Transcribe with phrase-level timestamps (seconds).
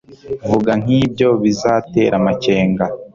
[0.49, 2.83] Vuga nkibyo bizatera amakenga